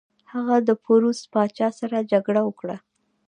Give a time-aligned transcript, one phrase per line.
[0.33, 2.77] هغه د پوروس پاچا سره جګړه وکړه.